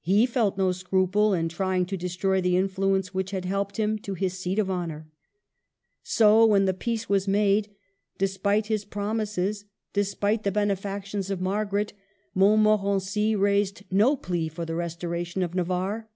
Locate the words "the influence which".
2.40-3.30